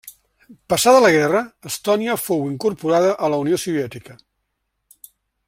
Passada 0.73 1.01
la 1.03 1.11
guerra, 1.15 1.41
Estònia 1.71 2.15
fou 2.23 2.41
incorporada 2.53 3.13
a 3.29 3.31
la 3.35 3.41
Unió 3.45 3.61
Soviètica. 3.67 4.19